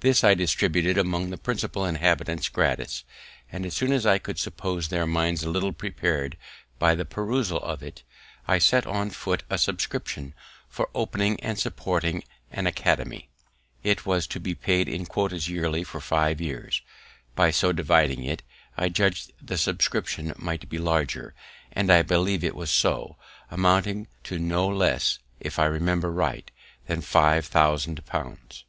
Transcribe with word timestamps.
This 0.00 0.24
I 0.24 0.34
distributed 0.34 0.98
among 0.98 1.30
the 1.30 1.38
principal 1.38 1.84
inhabitants 1.84 2.48
gratis; 2.48 3.04
and 3.52 3.64
as 3.64 3.72
soon 3.72 3.92
as 3.92 4.04
I 4.04 4.18
could 4.18 4.36
suppose 4.36 4.88
their 4.88 5.06
minds 5.06 5.44
a 5.44 5.48
little 5.48 5.72
prepared 5.72 6.36
by 6.80 6.96
the 6.96 7.04
perusal 7.04 7.58
of 7.60 7.80
it, 7.80 8.02
I 8.48 8.58
set 8.58 8.84
on 8.84 9.10
foot 9.10 9.44
a 9.48 9.58
subscription 9.58 10.34
for 10.68 10.90
opening 10.92 11.38
and 11.38 11.56
supporting 11.56 12.24
an 12.50 12.66
academy; 12.66 13.28
it 13.84 14.04
was 14.04 14.26
to 14.26 14.40
be 14.40 14.56
paid 14.56 14.88
in 14.88 15.06
quotas 15.06 15.48
yearly 15.48 15.84
for 15.84 16.00
five 16.00 16.40
years; 16.40 16.82
by 17.36 17.52
so 17.52 17.70
dividing 17.70 18.24
it, 18.24 18.42
I 18.76 18.88
judg'd 18.88 19.30
the 19.40 19.56
subscription 19.56 20.32
might 20.36 20.68
be 20.68 20.78
larger, 20.78 21.32
and 21.70 21.92
I 21.92 22.02
believe 22.02 22.42
it 22.42 22.56
was 22.56 22.72
so, 22.72 23.18
amounting 23.52 24.08
to 24.24 24.40
no 24.40 24.66
less, 24.66 25.20
if 25.38 25.60
I 25.60 25.66
remember 25.66 26.10
right, 26.10 26.50
than 26.88 27.02
five 27.02 27.46
thousand 27.46 28.04
pounds. 28.04 28.64